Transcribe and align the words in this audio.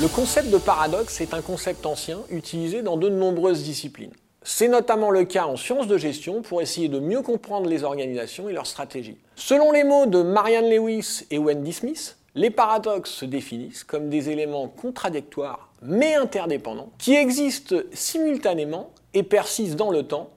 Le 0.00 0.08
concept 0.08 0.50
de 0.50 0.58
paradoxe 0.58 1.20
est 1.20 1.32
un 1.32 1.42
concept 1.42 1.86
ancien 1.86 2.18
utilisé 2.30 2.82
dans 2.82 2.96
de 2.96 3.08
nombreuses 3.08 3.62
disciplines. 3.62 4.10
C'est 4.42 4.66
notamment 4.66 5.10
le 5.10 5.24
cas 5.24 5.46
en 5.46 5.56
sciences 5.56 5.86
de 5.86 5.96
gestion 5.96 6.42
pour 6.42 6.60
essayer 6.60 6.88
de 6.88 6.98
mieux 6.98 7.22
comprendre 7.22 7.68
les 7.68 7.84
organisations 7.84 8.48
et 8.48 8.52
leurs 8.52 8.66
stratégies. 8.66 9.18
Selon 9.36 9.70
les 9.70 9.84
mots 9.84 10.06
de 10.06 10.22
Marianne 10.22 10.68
Lewis 10.68 11.26
et 11.30 11.38
Wendy 11.38 11.72
Smith, 11.72 12.16
les 12.34 12.50
paradoxes 12.50 13.12
se 13.12 13.24
définissent 13.24 13.84
comme 13.84 14.08
des 14.08 14.30
éléments 14.30 14.66
contradictoires 14.66 15.72
mais 15.82 16.14
interdépendants 16.14 16.90
qui 16.98 17.14
existent 17.14 17.76
simultanément 17.92 18.90
et 19.14 19.22
persistent 19.22 19.76
dans 19.76 19.90
le 19.90 20.04
temps 20.04 20.30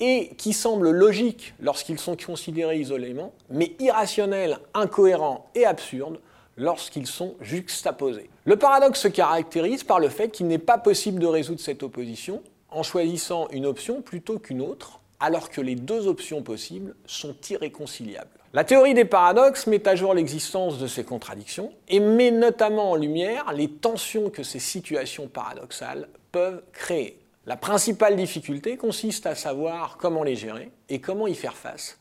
et 0.00 0.30
qui 0.36 0.52
semblent 0.52 0.90
logiques 0.90 1.54
lorsqu'ils 1.60 1.98
sont 1.98 2.16
considérés 2.16 2.78
isolément, 2.78 3.32
mais 3.50 3.72
irrationnels, 3.78 4.58
incohérents 4.74 5.50
et 5.54 5.64
absurdes 5.64 6.20
lorsqu'ils 6.56 7.06
sont 7.06 7.34
juxtaposés. 7.40 8.30
Le 8.44 8.56
paradoxe 8.56 9.00
se 9.00 9.08
caractérise 9.08 9.84
par 9.84 10.00
le 10.00 10.08
fait 10.08 10.30
qu'il 10.30 10.46
n'est 10.46 10.58
pas 10.58 10.78
possible 10.78 11.20
de 11.20 11.26
résoudre 11.26 11.60
cette 11.60 11.82
opposition 11.82 12.42
en 12.70 12.82
choisissant 12.82 13.48
une 13.50 13.66
option 13.66 14.02
plutôt 14.02 14.38
qu'une 14.38 14.60
autre, 14.60 15.00
alors 15.20 15.48
que 15.48 15.60
les 15.60 15.76
deux 15.76 16.06
options 16.06 16.42
possibles 16.42 16.94
sont 17.06 17.34
irréconciliables. 17.48 18.28
La 18.52 18.64
théorie 18.64 18.94
des 18.94 19.04
paradoxes 19.04 19.66
met 19.66 19.88
à 19.88 19.96
jour 19.96 20.14
l'existence 20.14 20.78
de 20.78 20.86
ces 20.86 21.02
contradictions 21.02 21.72
et 21.88 21.98
met 21.98 22.30
notamment 22.30 22.92
en 22.92 22.94
lumière 22.94 23.52
les 23.52 23.68
tensions 23.68 24.30
que 24.30 24.42
ces 24.42 24.60
situations 24.60 25.26
paradoxales 25.26 26.08
peuvent 26.30 26.62
créer. 26.72 27.18
La 27.46 27.56
principale 27.56 28.16
difficulté 28.16 28.78
consiste 28.78 29.26
à 29.26 29.34
savoir 29.34 29.98
comment 29.98 30.22
les 30.22 30.34
gérer 30.34 30.70
et 30.88 31.00
comment 31.00 31.26
y 31.26 31.34
faire 31.34 31.56
face 31.56 31.98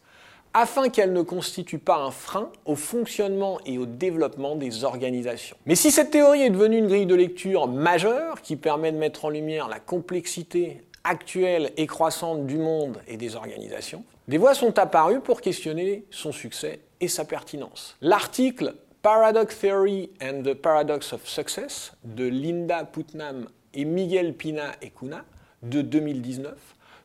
afin 0.54 0.90
qu'elle 0.90 1.14
ne 1.14 1.24
constitue 1.24 1.80
pas 1.80 1.98
un 1.98 2.12
frein 2.12 2.52
au 2.66 2.76
fonctionnement 2.76 3.60
et 3.66 3.78
au 3.78 3.86
développement 3.86 4.56
des 4.56 4.84
organisations. 4.84 5.58
Mais 5.66 5.76
si 5.76 5.90
cette 5.90 6.12
théorie 6.12 6.44
est 6.44 6.50
devenue 6.52 6.78
une 6.78 6.88
grille 6.88 7.08
de 7.08 7.16
lecture 7.16 7.68
majeure 7.68 8.42
qui 8.42 8.56
permet 8.56 8.92
de 8.92 8.98
mettre 8.98 9.26
en 9.26 9.30
lumière 9.30 9.68
la 9.68 9.80
complexité 9.80 10.84
actuelle 11.04 11.72
et 11.76 11.88
croissante 11.88 12.46
du 12.46 12.58
monde 12.58 13.00
et 13.08 13.18
des 13.18 13.36
organisations, 13.36 14.06
des 14.28 14.38
voix 14.38 14.54
sont 14.54 14.78
apparues 14.78 15.22
pour 15.22 15.42
questionner 15.42 16.06
son 16.12 16.32
succès 16.32 16.82
et 17.02 17.08
sa 17.08 17.26
pertinence. 17.26 17.98
L'article 18.00 18.76
Paradox 19.02 19.60
Theory 19.60 20.12
and 20.22 20.44
the 20.44 20.54
Paradox 20.54 21.12
of 21.12 21.28
Success 21.28 21.94
de 22.06 22.26
Linda 22.26 22.86
Putnam 22.86 23.48
et 23.74 23.86
Miguel 23.86 24.34
Pina 24.34 24.72
et 24.82 24.92
de 25.64 25.82
2019 25.82 26.54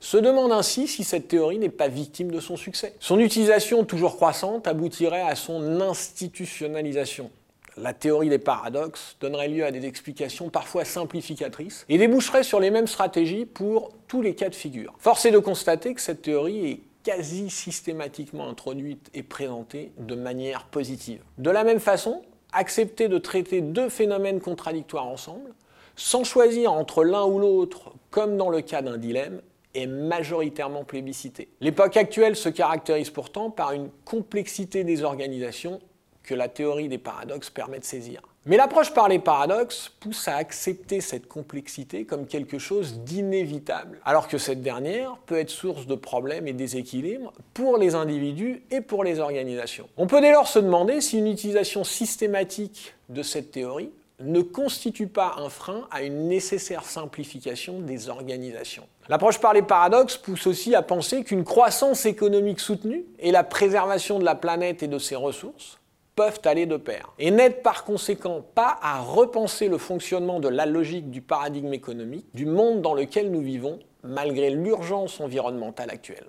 se 0.00 0.16
demande 0.16 0.52
ainsi 0.52 0.86
si 0.86 1.02
cette 1.02 1.28
théorie 1.28 1.58
n'est 1.58 1.68
pas 1.68 1.88
victime 1.88 2.30
de 2.30 2.40
son 2.40 2.56
succès. 2.56 2.94
Son 3.00 3.18
utilisation 3.18 3.84
toujours 3.84 4.16
croissante 4.16 4.68
aboutirait 4.68 5.22
à 5.22 5.34
son 5.34 5.80
institutionnalisation. 5.80 7.30
La 7.76 7.92
théorie 7.92 8.28
des 8.28 8.38
paradoxes 8.38 9.16
donnerait 9.20 9.48
lieu 9.48 9.64
à 9.64 9.70
des 9.70 9.86
explications 9.86 10.50
parfois 10.50 10.84
simplificatrices 10.84 11.84
et 11.88 11.98
déboucherait 11.98 12.42
sur 12.42 12.60
les 12.60 12.70
mêmes 12.70 12.88
stratégies 12.88 13.44
pour 13.44 13.92
tous 14.08 14.22
les 14.22 14.34
cas 14.34 14.48
de 14.48 14.54
figure. 14.54 14.94
Force 14.98 15.24
est 15.26 15.30
de 15.30 15.38
constater 15.38 15.94
que 15.94 16.00
cette 16.00 16.22
théorie 16.22 16.70
est 16.70 16.80
quasi 17.04 17.50
systématiquement 17.50 18.48
introduite 18.48 19.10
et 19.14 19.22
présentée 19.22 19.92
de 19.98 20.14
manière 20.14 20.64
positive. 20.64 21.22
De 21.38 21.50
la 21.50 21.62
même 21.62 21.80
façon, 21.80 22.22
accepter 22.52 23.08
de 23.08 23.18
traiter 23.18 23.60
deux 23.60 23.88
phénomènes 23.88 24.40
contradictoires 24.40 25.06
ensemble, 25.06 25.54
sans 25.98 26.22
choisir 26.24 26.72
entre 26.72 27.04
l'un 27.04 27.24
ou 27.24 27.38
l'autre, 27.38 27.92
comme 28.10 28.36
dans 28.36 28.50
le 28.50 28.62
cas 28.62 28.82
d'un 28.82 28.96
dilemme, 28.96 29.42
est 29.74 29.86
majoritairement 29.86 30.84
plébiscité. 30.84 31.48
L'époque 31.60 31.96
actuelle 31.96 32.36
se 32.36 32.48
caractérise 32.48 33.10
pourtant 33.10 33.50
par 33.50 33.72
une 33.72 33.90
complexité 34.04 34.84
des 34.84 35.02
organisations 35.02 35.80
que 36.22 36.34
la 36.34 36.48
théorie 36.48 36.88
des 36.88 36.98
paradoxes 36.98 37.50
permet 37.50 37.80
de 37.80 37.84
saisir. 37.84 38.22
Mais 38.46 38.56
l'approche 38.56 38.94
par 38.94 39.08
les 39.08 39.18
paradoxes 39.18 39.90
pousse 40.00 40.28
à 40.28 40.36
accepter 40.36 41.00
cette 41.00 41.26
complexité 41.26 42.04
comme 42.04 42.26
quelque 42.26 42.58
chose 42.58 43.00
d'inévitable, 43.00 44.00
alors 44.04 44.28
que 44.28 44.38
cette 44.38 44.62
dernière 44.62 45.16
peut 45.26 45.36
être 45.36 45.50
source 45.50 45.86
de 45.86 45.94
problèmes 45.96 46.46
et 46.46 46.52
déséquilibres 46.52 47.32
pour 47.54 47.76
les 47.76 47.94
individus 47.94 48.62
et 48.70 48.80
pour 48.80 49.04
les 49.04 49.18
organisations. 49.18 49.88
On 49.96 50.06
peut 50.06 50.20
dès 50.20 50.32
lors 50.32 50.48
se 50.48 50.60
demander 50.60 51.00
si 51.00 51.18
une 51.18 51.26
utilisation 51.26 51.82
systématique 51.82 52.94
de 53.08 53.22
cette 53.22 53.50
théorie 53.50 53.90
ne 54.20 54.42
constitue 54.42 55.06
pas 55.06 55.36
un 55.38 55.48
frein 55.48 55.86
à 55.90 56.02
une 56.02 56.28
nécessaire 56.28 56.84
simplification 56.84 57.80
des 57.80 58.08
organisations. 58.08 58.86
L'approche 59.08 59.38
par 59.38 59.54
les 59.54 59.62
paradoxes 59.62 60.16
pousse 60.16 60.46
aussi 60.46 60.74
à 60.74 60.82
penser 60.82 61.24
qu'une 61.24 61.44
croissance 61.44 62.04
économique 62.04 62.60
soutenue 62.60 63.04
et 63.18 63.30
la 63.30 63.44
préservation 63.44 64.18
de 64.18 64.24
la 64.24 64.34
planète 64.34 64.82
et 64.82 64.88
de 64.88 64.98
ses 64.98 65.16
ressources 65.16 65.78
peuvent 66.16 66.40
aller 66.46 66.66
de 66.66 66.76
pair, 66.76 67.12
et 67.20 67.30
n'aident 67.30 67.62
par 67.62 67.84
conséquent 67.84 68.44
pas 68.56 68.76
à 68.82 68.98
repenser 68.98 69.68
le 69.68 69.78
fonctionnement 69.78 70.40
de 70.40 70.48
la 70.48 70.66
logique 70.66 71.12
du 71.12 71.20
paradigme 71.20 71.72
économique 71.72 72.26
du 72.34 72.44
monde 72.44 72.82
dans 72.82 72.94
lequel 72.94 73.30
nous 73.30 73.40
vivons, 73.40 73.78
malgré 74.02 74.50
l'urgence 74.50 75.20
environnementale 75.20 75.90
actuelle. 75.90 76.26